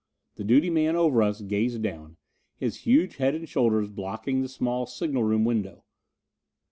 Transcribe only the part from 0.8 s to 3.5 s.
over us gazed down, his huge head and